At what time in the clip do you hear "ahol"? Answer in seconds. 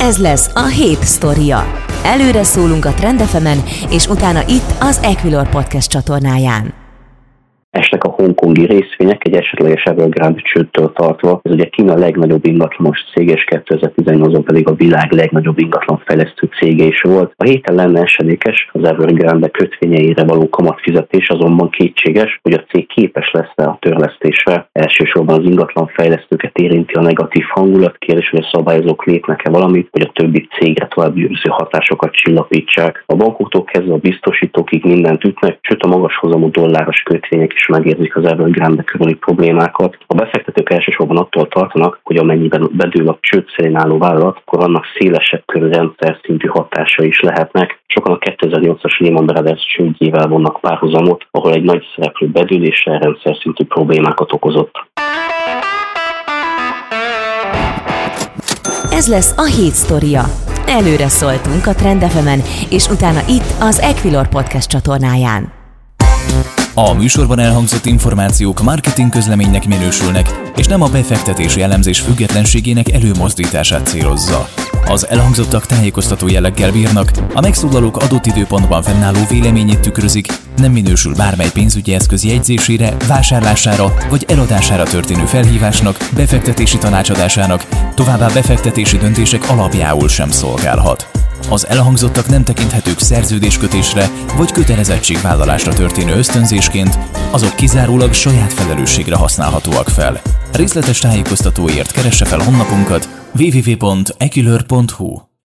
51.30-51.52